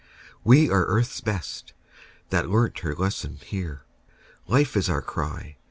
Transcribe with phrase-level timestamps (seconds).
[0.43, 1.73] "We are Earth's best,
[2.31, 3.83] that learnt her lesson here.
[4.47, 5.57] Life is our cry.